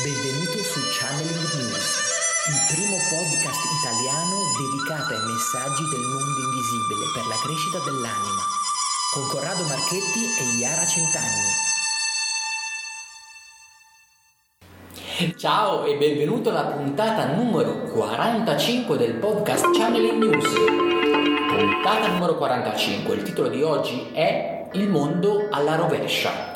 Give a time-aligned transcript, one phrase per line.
[0.00, 1.84] Benvenuto su Channeling News,
[2.48, 8.40] il primo podcast italiano dedicato ai messaggi del mondo invisibile per la crescita dell'anima,
[9.12, 11.52] con Corrado Marchetti e Iara Centanni.
[15.36, 20.48] Ciao e benvenuto alla puntata numero 45 del podcast Channeling News.
[21.52, 26.51] Puntata numero 45, il titolo di oggi è Il mondo alla rovescia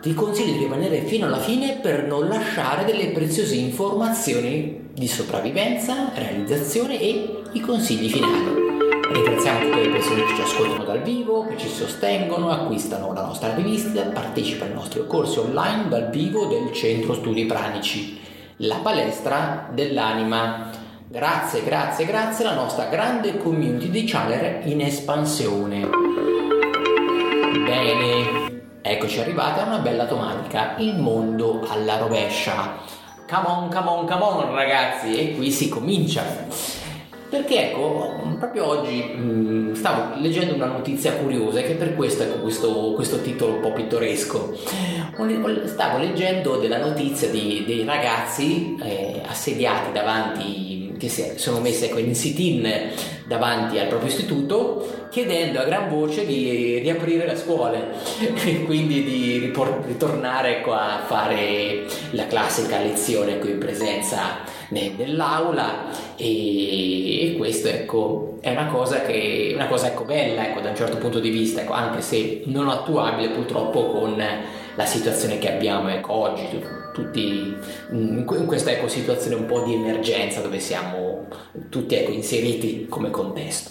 [0.00, 6.10] ti consiglio di rimanere fino alla fine per non lasciare delle preziose informazioni di sopravvivenza,
[6.14, 8.64] realizzazione e i consigli finali.
[9.12, 13.54] Ringraziamo tutte le persone che ci ascoltano dal vivo, che ci sostengono, acquistano la nostra
[13.54, 18.18] rivista, partecipano ai nostri corsi online dal vivo del Centro Studi Pranici,
[18.58, 20.70] la palestra dell'anima.
[21.08, 25.88] Grazie, grazie, grazie alla nostra grande community di Channeler in espansione.
[27.64, 28.45] Bene,
[28.88, 32.76] Eccoci arrivati a una bella domanica, il mondo alla rovescia.
[33.28, 36.22] Come on, come on, come on ragazzi, e qui si comincia.
[37.28, 42.38] Perché ecco, proprio oggi mh, mm, stavo leggendo una notizia curiosa che per questo ecco
[42.38, 44.56] questo, questo titolo un po' pittoresco.
[45.64, 51.98] Stavo leggendo della notizia di, dei ragazzi eh, assediati davanti che si sono messe ecco,
[51.98, 52.90] in sit-in
[53.26, 57.84] davanti al proprio istituto chiedendo a gran voce di riaprire le scuole
[58.44, 65.90] e quindi di ripor- ritornare ecco, a fare la classica lezione ecco, in presenza nell'aula
[66.16, 70.76] e, e questo ecco, è una cosa, che, una cosa ecco, bella ecco, da un
[70.76, 74.22] certo punto di vista, ecco, anche se non attuabile purtroppo con
[74.76, 77.54] la situazione che abbiamo ecco, oggi, tutti
[77.90, 81.26] in questa ecco, situazione un po' di emergenza dove siamo
[81.68, 83.70] tutti ecco, inseriti come contesto.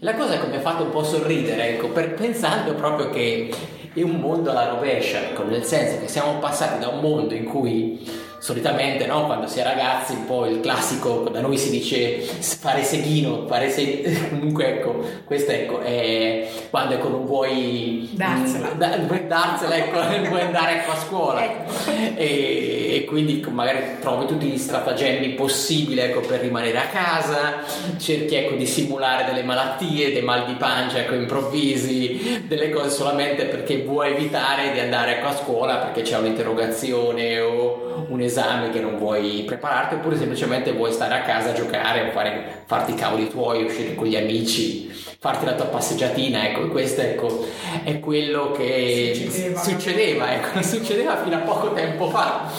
[0.00, 3.52] La cosa che mi ha fatto un po' sorridere, ecco, per, pensando proprio che
[3.92, 7.44] è un mondo alla rovescia, ecco, nel senso che siamo passati da un mondo in
[7.44, 12.20] cui solitamente no, quando si è ragazzi un po' il classico da noi si dice
[12.20, 14.28] fare seghino fare se...
[14.30, 18.66] comunque ecco questo ecco è quando ecco non vuoi darsela.
[18.78, 21.44] Da, darsela ecco non vuoi andare ecco a scuola.
[21.44, 21.72] Ecco.
[22.16, 27.62] e, e, quindi magari trovi tutti gli stratagemmi possibili ecco per rimanere a casa
[27.96, 33.46] cerchi ecco di simulare delle malattie dei mal di pancia ecco improvvisi delle cose solamente
[33.46, 38.27] perché vuoi evitare di andare ecco a scuola perché c'è un'interrogazione o un esame
[38.70, 42.92] che non vuoi prepararti oppure semplicemente vuoi stare a casa a giocare o fare, farti
[42.92, 47.46] i cavoli tuoi, uscire con gli amici, farti la tua passeggiatina, ecco, questo ecco,
[47.82, 52.50] è quello che succedeva, succedeva, ecco, succedeva fino a poco tempo fa.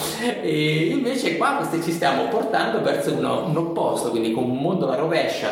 [0.42, 4.96] E invece qua ci stiamo portando verso uno, un opposto, quindi con un mondo alla
[4.96, 5.50] rovescia,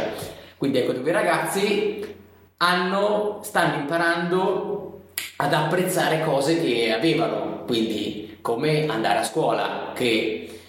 [0.58, 2.16] quindi ecco dove i ragazzi
[2.58, 5.02] hanno, stanno imparando
[5.38, 10.60] ad apprezzare cose che avevano, quindi come andare a scuola, che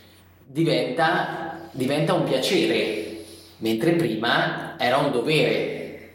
[0.45, 3.23] diventa, diventa un piacere,
[3.59, 6.15] mentre prima era un dovere.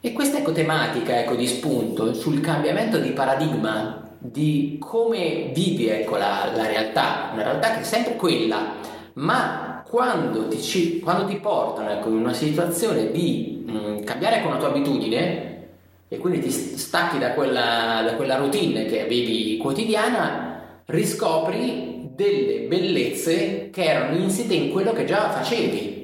[0.00, 6.16] E questa ecco tematica ecco, di spunto sul cambiamento di paradigma di come vivi ecco,
[6.16, 8.74] la, la, realtà, una realtà che è sempre quella,
[9.14, 14.52] ma quando ti, quando ti portano ecco, in una situazione di mh, mm, cambiare con
[14.52, 15.66] la tua abitudine
[16.06, 20.51] e quindi ti stacchi da quella, da quella routine che avevi quotidiana,
[20.92, 26.00] riscopri delle bellezze che erano insite in quello che già facevi.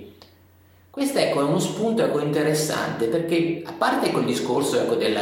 [0.91, 5.17] Questo ecco, è uno spunto ecco, interessante perché a parte quel discorso ecco, del,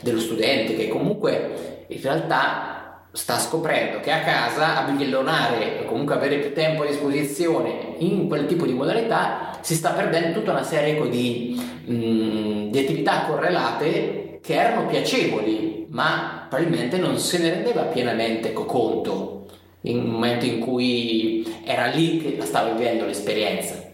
[0.00, 6.38] dello studente che comunque in realtà sta scoprendo che a casa abbigliellonare o comunque avere
[6.38, 10.94] più tempo a disposizione in quel tipo di modalità si sta perdendo tutta una serie
[10.94, 17.50] ecco, di, mh, mm, di attività correlate che erano piacevoli ma probabilmente non se ne
[17.50, 19.46] rendeva pienamente conto
[19.82, 23.90] in un momento in cui era lì che stava vivendo l'esperienza.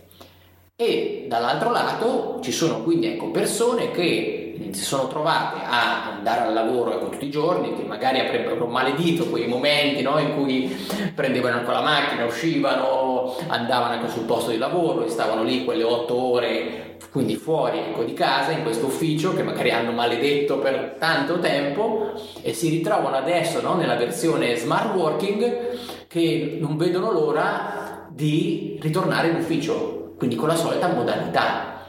[0.77, 6.53] E dall'altro lato ci sono quindi ecco, persone che si sono trovate a andare al
[6.53, 10.69] lavoro ecco, tutti i giorni, che magari avrebbero maledito quei momenti no, in cui
[11.15, 15.83] prendevano ecco, la macchina, uscivano, andavano ecco, sul posto di lavoro e stavano lì quelle
[15.83, 20.97] otto ore quindi fuori ecco, di casa, in questo ufficio che magari hanno maledetto per
[20.99, 22.13] tanto tempo
[22.43, 29.29] e si ritrovano adesso no, nella versione smart working che non vedono l'ora di ritornare
[29.29, 31.87] in ufficio, quindi con la solita modalità.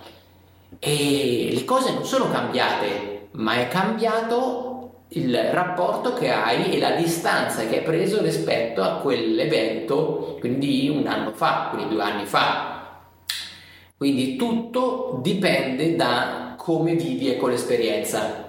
[0.77, 4.69] E le cose non sono cambiate, ma è cambiato
[5.09, 11.07] il rapporto che hai e la distanza che hai preso rispetto a quell'evento, quindi un
[11.07, 12.77] anno fa, quindi due anni fa.
[13.97, 18.47] Quindi tutto dipende da come vivi e con l'esperienza.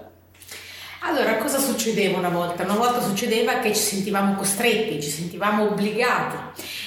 [1.02, 2.62] Allora, cosa succedeva una volta?
[2.64, 6.37] Una volta succedeva che ci sentivamo costretti, ci sentivamo obbligati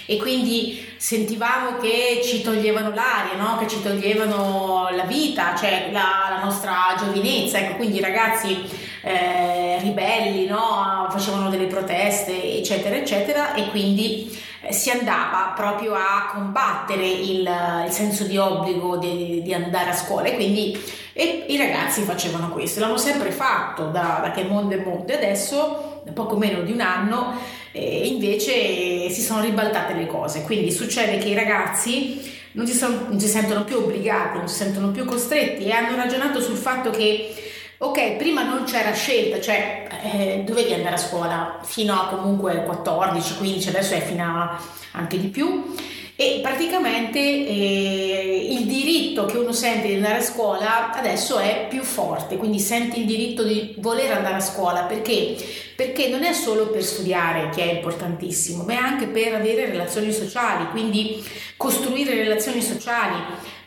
[0.06, 3.58] e quindi sentivamo che ci toglievano l'aria, no?
[3.58, 7.58] che ci toglievano la vita, cioè la, la nostra giovinezza.
[7.58, 8.62] Ecco, quindi i ragazzi
[9.02, 11.08] eh, ribelli no?
[11.10, 14.30] facevano delle proteste, eccetera, eccetera, e quindi
[14.70, 17.50] si andava proprio a combattere il,
[17.86, 20.28] il senso di obbligo di, di, andare a scuola.
[20.28, 20.80] E quindi
[21.16, 25.12] e i ragazzi facevano questo, l'hanno sempre fatto da, da che mondo è mondo.
[25.12, 27.34] E adesso, poco meno di un anno,
[27.72, 33.08] eh, invece si sono ribaltate le cose, quindi succede che i ragazzi non si, sono,
[33.10, 36.90] non si sentono più obbligati, non si sentono più costretti e hanno ragionato sul fatto
[36.90, 37.34] che
[37.78, 43.38] ok, prima non c'era scelta, cioè eh, dovevi andare a scuola fino a comunque 14,
[43.38, 44.60] 15, adesso è fino a
[44.94, 45.74] anche di più.
[46.16, 51.82] E praticamente eh, il diritto che uno sente di andare a scuola adesso è più
[51.82, 54.84] forte, quindi senti il diritto di voler andare a scuola.
[54.84, 55.36] Perché?
[55.76, 60.12] Perché non è solo per studiare che è importantissimo, ma è anche per avere relazioni
[60.12, 61.24] sociali, quindi
[61.58, 63.16] costruire relazioni sociali,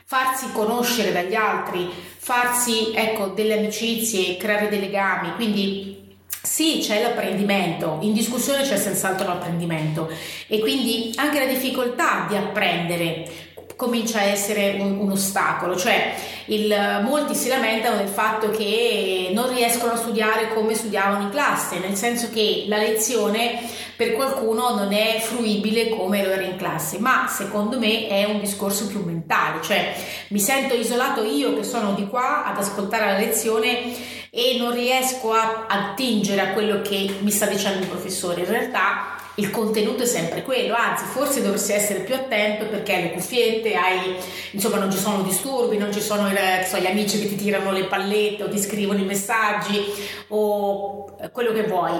[0.08, 7.98] farsi conoscere dagli altri, farsi ecco, delle amicizie, creare dei legami, quindi sì, c'è l'apprendimento,
[8.02, 10.08] in discussione c'è senz'altro l'apprendimento.
[10.46, 16.14] E quindi anche la difficoltà di apprendere comincia a essere un, un ostacolo, cioè
[16.46, 21.80] il, molti si lamentano del fatto che non riescono a studiare come studiavano in classe,
[21.80, 23.60] nel senso che la lezione
[23.96, 28.40] per qualcuno non è fruibile come lo era in classe, ma secondo me è un
[28.40, 29.94] discorso più mentale, cioè
[30.28, 33.94] mi sento isolato io che sono di qua ad ascoltare la lezione
[34.30, 39.14] e non riesco a attingere a quello che mi sta dicendo il professore, in realtà
[39.36, 43.74] il contenuto è sempre quello, anzi forse dovresti essere più attento perché hai le cuffiette,
[43.74, 44.16] hai,
[44.52, 46.30] insomma non ci sono disturbi, non ci sono
[46.64, 49.84] so, gli amici che ti tirano le pallette o ti scrivono i messaggi
[50.28, 51.98] o quello che vuoi,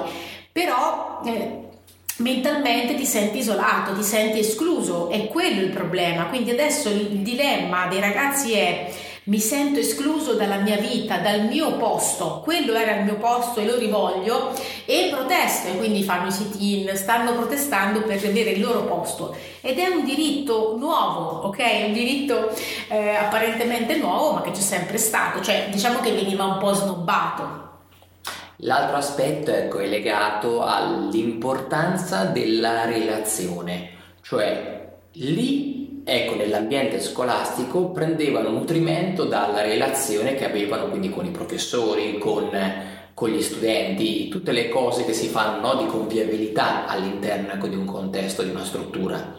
[0.51, 1.67] però eh,
[2.19, 7.87] mentalmente ti senti isolato, ti senti escluso, è quello il problema, quindi adesso il dilemma
[7.89, 8.91] dei ragazzi è
[9.27, 13.67] mi sento escluso dalla mia vita, dal mio posto, quello era il mio posto e
[13.67, 14.53] lo rivoglio
[14.85, 19.79] e protesto e quindi fanno i sit-in, stanno protestando per avere il loro posto ed
[19.81, 21.59] è un diritto nuovo, ok?
[21.87, 22.55] Un diritto
[22.87, 27.66] eh, apparentemente nuovo ma che c'è sempre stato, cioè diciamo che veniva un po' snobbato.
[28.61, 33.91] L'altro aspetto ecco, è legato all'importanza della relazione,
[34.23, 42.17] cioè lì ecco, nell'ambiente scolastico prendevano nutrimento dalla relazione che avevano quindi con i professori,
[42.17, 42.49] con,
[43.13, 47.77] con gli studenti, tutte le cose che si fanno no, di convivialità all'interno ecco, di
[47.77, 49.35] un contesto, di una struttura.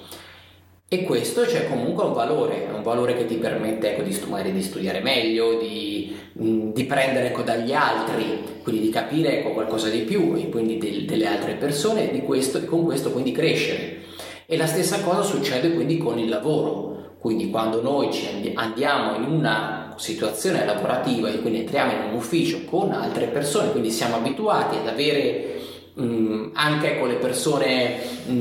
[0.90, 4.62] E questo c'è comunque un valore, un valore che ti permette ecco, di, studiare, di,
[4.62, 10.34] studiare meglio, di, di prendere ecco, dagli altri, quindi di capire ecco, qualcosa di più
[10.38, 13.98] e quindi del, delle altre persone e, questo, e con questo quindi crescere.
[14.46, 18.10] E la stessa cosa succede quindi con il lavoro, quindi quando noi
[18.54, 23.92] andiamo in una situazione lavorativa e quindi entriamo in un ufficio con altre persone, quindi
[23.92, 25.58] siamo abituati ad avere
[25.96, 28.32] mh, anche con le persone mh,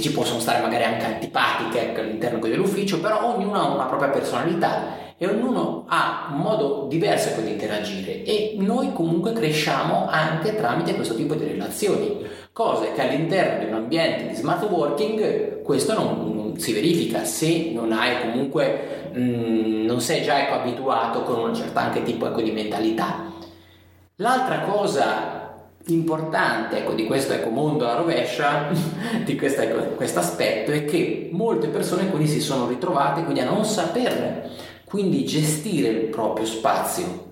[0.00, 5.08] che ci possono stare magari anche antipatiche all'interno dell'ufficio, però ognuno ha una propria personalità
[5.18, 11.14] e ognuno ha un modo diverso di interagire e noi comunque cresciamo anche tramite questo
[11.14, 16.58] tipo di relazioni, cose che all'interno di un ambiente di smart working questo non, non
[16.58, 21.54] si verifica se non hai comunque mh, mm, non sei già ecco, abituato con un
[21.54, 23.28] certo anche tipo ecco, di mentalità.
[24.16, 25.39] L'altra cosa
[25.86, 28.68] importante ecco, di questo ecco, mondo alla rovescia,
[29.24, 33.64] di questo ecco, aspetto, è che molte persone quindi si sono ritrovate quindi a non
[33.64, 34.50] sapere
[34.84, 37.28] quindi gestire il proprio spazio.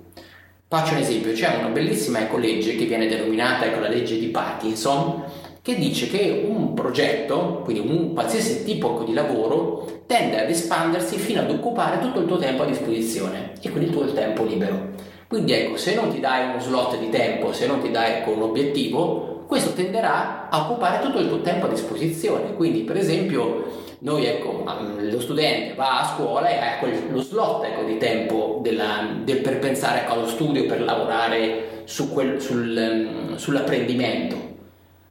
[0.68, 4.26] Faccio un esempio, c'è una bellissima ecco, legge che viene denominata ecco, la legge di
[4.26, 5.24] Parkinson,
[5.62, 11.16] che dice che un progetto, quindi un qualsiasi tipo ecco, di lavoro, tende ad espandersi
[11.16, 14.90] fino ad occupare tutto il tuo tempo a disposizione e quindi il tuo tempo libero.
[15.28, 18.30] Quindi ecco, se non ti dai uno slot di tempo, se non ti dai ecco,
[18.30, 22.54] un obiettivo, questo tenderà a occupare tutto il tuo tempo a disposizione.
[22.54, 24.64] Quindi, per esempio, noi ecco,
[24.98, 26.78] lo studente va a scuola e ha
[27.10, 32.10] lo slot ecco, di tempo della, del, per pensare ecco, allo studio, per lavorare su
[32.10, 34.36] quel, sul, sull'apprendimento.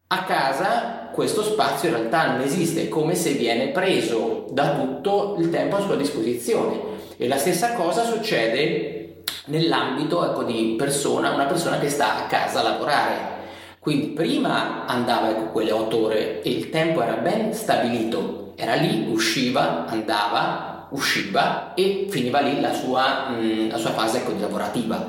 [0.07, 5.35] A casa questo spazio in realtà non esiste, è come se viene preso da tutto
[5.39, 6.79] il tempo a sua disposizione.
[7.17, 8.96] E la stessa cosa succede
[9.45, 13.35] nell'ambito ecco, di persona, una persona che sta a casa a lavorare.
[13.79, 19.05] Quindi prima andava ecco, quelle otto ore e il tempo era ben stabilito era lì,
[19.07, 25.07] usciva, andava, usciva e finiva lì la sua, mh, la sua fase ecco, lavorativa.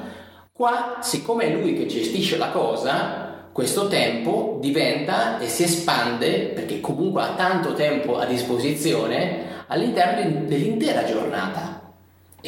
[0.53, 6.81] Qua, siccome è lui che gestisce la cosa, questo tempo diventa e si espande, perché
[6.81, 11.88] comunque ha tanto tempo a disposizione, all'interno dell'intera giornata.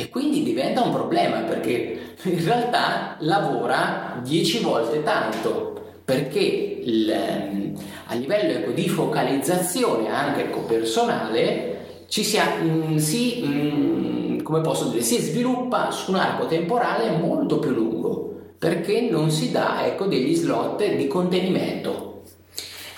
[0.00, 7.74] E quindi diventa un problema perché in realtà lavora 10 volte tanto, perché il,
[8.06, 14.88] a livello ecco, di focalizzazione anche ecco, personale ci si, mh, si mh, come posso
[14.88, 20.06] dire, si sviluppa su un arco temporale molto più lungo perché non si dà ecco,
[20.06, 22.09] degli slot di contenimento.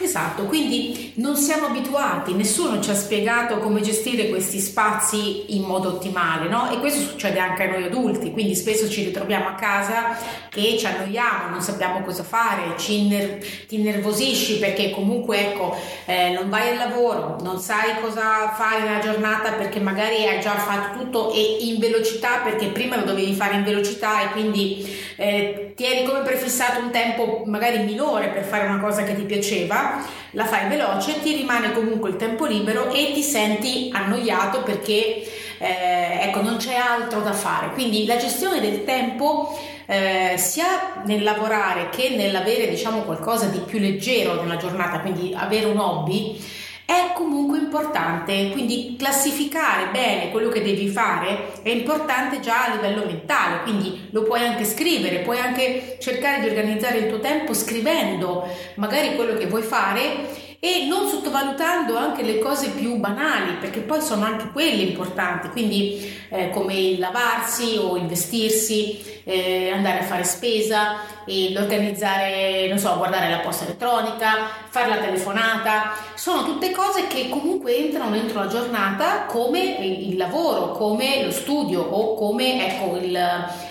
[0.02, 5.90] Esatto, quindi non siamo abituati, nessuno ci ha spiegato come gestire questi spazi in modo
[5.90, 6.72] ottimale, no?
[6.72, 10.18] E questo succede anche a noi adulti, quindi spesso ci ritroviamo a casa
[10.50, 16.50] che ci annoiamo, non sappiamo cosa fare, inner- ti innervosisci perché comunque ecco, eh, non
[16.50, 21.32] vai al lavoro, non sai cosa fare nella giornata perché magari hai già fatto tutto
[21.32, 24.84] e in velocità perché prima lo dovevi fare in velocità e quindi
[25.16, 29.22] eh, ti eri come prefissato un tempo magari minore per fare una cosa che ti
[29.22, 35.26] piaceva la fai veloce, ti rimane comunque il tempo libero e ti senti annoiato perché
[35.58, 37.72] eh, ecco, non c'è altro da fare.
[37.72, 43.80] Quindi la gestione del tempo eh, sia nel lavorare che nell'avere diciamo qualcosa di più
[43.80, 46.40] leggero nella giornata, quindi avere un hobby
[46.84, 53.04] è comunque importante, quindi classificare bene quello che devi fare è importante già a livello
[53.04, 58.46] mentale, quindi lo puoi anche scrivere, puoi anche cercare di organizzare il tuo tempo scrivendo.
[58.76, 64.00] Magari quello che vuoi fare e non sottovalutando anche le cose più banali, perché poi
[64.00, 70.02] sono anche quelle importanti, quindi eh, come il lavarsi o il vestirsi, eh, andare a
[70.04, 77.08] fare spesa, l'organizzare, non so, guardare la posta elettronica, fare la telefonata, sono tutte cose
[77.08, 82.98] che comunque entrano dentro la giornata come il lavoro, come lo studio o come ecco,
[82.98, 83.18] il,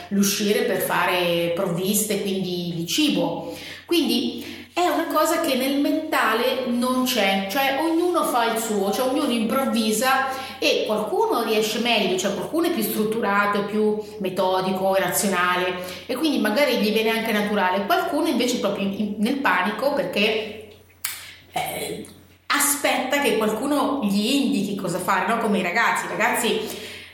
[0.10, 3.56] l'uscire per fare provviste, quindi di cibo.
[3.86, 9.10] Quindi è una cosa che nel mentale non c'è, cioè ognuno fa il suo, cioè
[9.10, 10.28] ognuno improvvisa
[10.60, 15.76] e qualcuno riesce meglio, cioè qualcuno è più strutturato, più metodico, razionale
[16.06, 18.88] e quindi magari gli viene anche naturale, qualcuno invece è proprio
[19.18, 20.70] nel panico perché
[21.52, 22.06] eh,
[22.46, 25.40] aspetta che qualcuno gli indichi cosa fare, no?
[25.40, 26.60] come i ragazzi, i ragazzi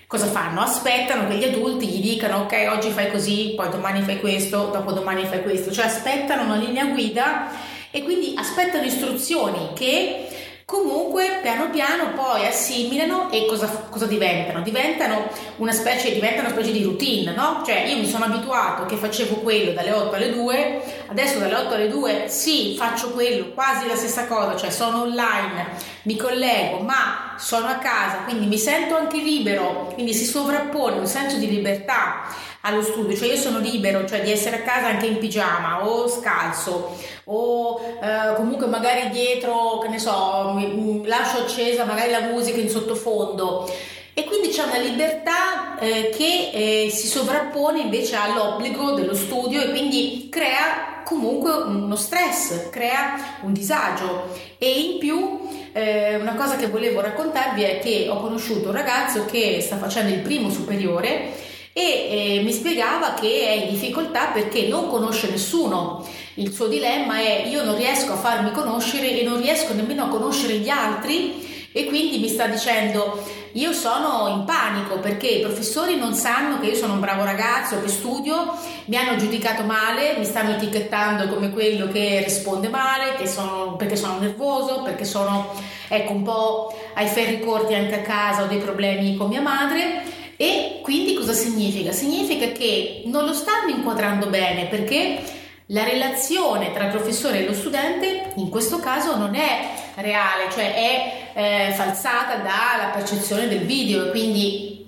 [0.08, 0.62] cosa fanno?
[0.62, 5.26] Aspettano che gli adulti gli dicano ok oggi fai così, poi domani fai questo, dopodomani
[5.26, 7.52] fai questo, cioè aspettano una linea guida
[7.92, 10.28] e quindi aspettano istruzioni che
[10.70, 14.62] comunque piano piano poi assimilano e cosa, cosa, diventano?
[14.62, 17.64] Diventano una specie, diventano una specie di routine, no?
[17.66, 21.74] Cioè io mi sono abituato che facevo quello dalle 8 alle 2, adesso dalle 8
[21.74, 25.68] alle 2 sì, faccio quello, quasi la stessa cosa, cioè sono online,
[26.02, 31.08] mi collego, ma sono a casa, quindi mi sento anche libero, quindi si sovrappone un
[31.08, 32.28] senso di libertà
[32.68, 36.08] allo studio, cioè io sono libero, cioè di essere a casa anche in pigiama o
[36.08, 36.96] scalzo
[37.26, 40.60] o eh, comunque magari dietro, che ne so,
[41.06, 43.70] lascio accesa magari la musica in sottofondo.
[44.14, 49.70] E quindi c'è una libertà eh, che eh, si sovrappone invece all'obbligo dello studio e
[49.70, 54.28] quindi crea comunque uno stress, crea un disagio.
[54.58, 59.26] E in più eh, una cosa che volevo raccontarvi è che ho conosciuto un ragazzo
[59.26, 61.47] che sta facendo il primo superiore
[61.78, 66.04] e eh, mi spiegava che è in difficoltà perché non conosce nessuno.
[66.34, 70.08] Il suo dilemma è io non riesco a farmi conoscere e non riesco nemmeno a
[70.08, 75.98] conoscere gli altri e quindi mi sta dicendo io sono in panico perché i professori
[75.98, 78.56] non sanno che io sono un bravo ragazzo che studio,
[78.86, 83.96] mi hanno giudicato male, mi stanno etichettando come quello che risponde male, che sono, perché
[83.96, 85.54] sono nervoso, perché sono
[85.88, 90.16] ecco, un po' ai ferri corti anche a casa, ho dei problemi con mia madre
[90.38, 91.92] e quindi cosa significa?
[91.92, 95.20] Significa che non lo stanno inquadrando bene perché
[95.68, 100.74] la relazione tra il professore e lo studente in questo caso non è reale, cioè
[100.74, 104.88] è eh, falsata dalla percezione del video quindi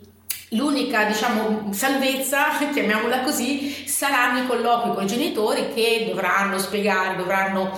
[0.49, 7.77] l'unica diciamo salvezza, chiamiamola così, saranno i colloqui con i genitori che dovranno spiegare, dovranno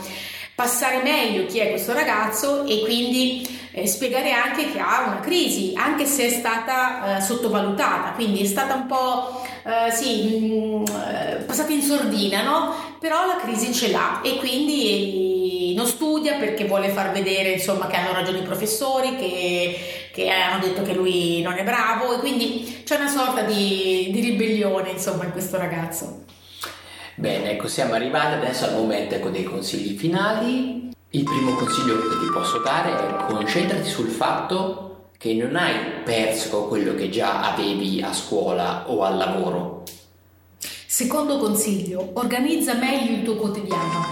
[0.54, 5.74] passare meglio chi è questo ragazzo e quindi eh, spiegare anche che ha una crisi,
[5.76, 10.86] anche se è stata eh, sottovalutata, quindi è stata un po' eh, sì, mh, mm,
[10.86, 12.76] eh, passata in sordina, no?
[13.00, 17.96] Però la crisi ce l'ha e quindi non studia perché vuole far vedere insomma, che
[17.96, 22.82] hanno ragione i professori, che, che, hanno detto che lui non è bravo e quindi
[22.84, 26.26] c'è una sorta di, di ribellione insomma in questo ragazzo.
[27.16, 30.90] Bene, ecco, siamo arrivati adesso al momento ecco, dei consigli finali.
[31.14, 35.74] Il primo consiglio che ti posso dare è concentrati sul fatto che non hai
[36.06, 39.84] perso quello che già avevi a scuola o al lavoro.
[40.88, 44.06] Secondo consiglio, organizza meglio il tuo quotidiano.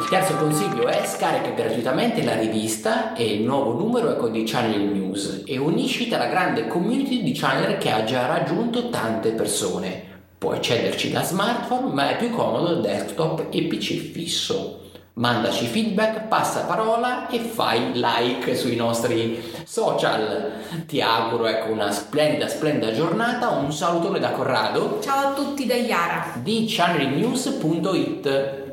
[0.00, 4.80] Il terzo consiglio è scarica gratuitamente la rivista e il nuovo numero ecco di Channel
[4.80, 10.04] News e unisciti alla grande community di Channel che ha già raggiunto tante persone.
[10.38, 14.86] Puoi accederci da smartphone ma è più comodo desktop e PC fisso
[15.18, 20.52] mandaci feedback, passa parola e fai like sui nostri social.
[20.86, 23.48] Ti auguro ecco, una splendida, splendida giornata.
[23.50, 25.00] Un salutone da Corrado.
[25.02, 28.67] Ciao a tutti da Iara di channelnews.it.